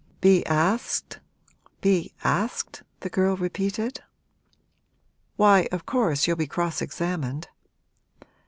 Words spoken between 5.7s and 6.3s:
of course